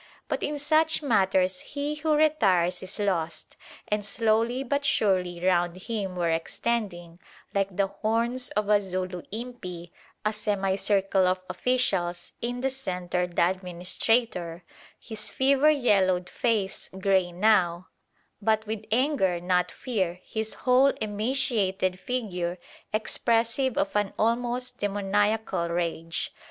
[0.27, 3.55] But in such matters he who retires is lost,
[3.87, 7.19] and slowly but surely round him were extending,
[7.53, 9.91] like the horns of a Zulu impi,
[10.25, 14.63] a semicircle of officials, in the centre the administrator,
[14.99, 17.89] his fever yellowed face grey now,
[18.41, 22.57] but with anger, not fear, his whole emaciated figure
[22.91, 26.33] expressive of an almost demoniacal rage.